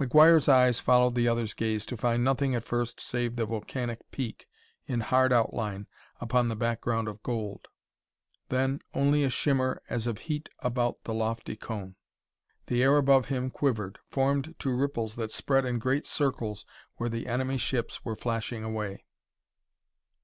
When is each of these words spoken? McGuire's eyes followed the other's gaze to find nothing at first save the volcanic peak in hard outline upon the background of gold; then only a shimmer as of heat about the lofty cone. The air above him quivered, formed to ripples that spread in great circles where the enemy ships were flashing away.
McGuire's 0.00 0.48
eyes 0.48 0.80
followed 0.80 1.14
the 1.14 1.28
other's 1.28 1.54
gaze 1.54 1.86
to 1.86 1.96
find 1.96 2.24
nothing 2.24 2.56
at 2.56 2.64
first 2.64 2.98
save 2.98 3.36
the 3.36 3.46
volcanic 3.46 4.00
peak 4.10 4.48
in 4.88 4.98
hard 4.98 5.32
outline 5.32 5.86
upon 6.20 6.48
the 6.48 6.56
background 6.56 7.06
of 7.06 7.22
gold; 7.22 7.68
then 8.48 8.80
only 8.94 9.22
a 9.22 9.30
shimmer 9.30 9.80
as 9.88 10.08
of 10.08 10.18
heat 10.26 10.48
about 10.58 11.04
the 11.04 11.14
lofty 11.14 11.54
cone. 11.54 11.94
The 12.66 12.82
air 12.82 12.96
above 12.96 13.26
him 13.26 13.48
quivered, 13.48 14.00
formed 14.10 14.56
to 14.58 14.74
ripples 14.74 15.14
that 15.14 15.30
spread 15.30 15.64
in 15.64 15.78
great 15.78 16.04
circles 16.04 16.64
where 16.96 17.08
the 17.08 17.28
enemy 17.28 17.56
ships 17.56 18.04
were 18.04 18.16
flashing 18.16 18.64
away. 18.64 19.04